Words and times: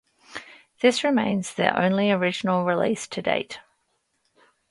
This 0.81 1.03
remains 1.03 1.53
their 1.53 1.77
only 1.77 2.09
original 2.09 2.65
release 2.65 3.05
to 3.07 3.21
date. 3.21 3.59